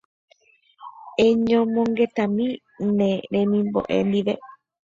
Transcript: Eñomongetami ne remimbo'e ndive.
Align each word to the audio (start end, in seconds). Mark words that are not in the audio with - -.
Eñomongetami 1.25 2.47
ne 2.97 3.11
remimbo'e 3.33 3.97
ndive. 4.07 4.33